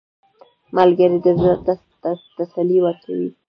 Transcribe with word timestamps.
ملګری 0.77 1.17
د 1.25 1.27
زړه 1.39 1.55
ته 2.01 2.11
تسلي 2.37 2.77
ورکوي 2.85 3.29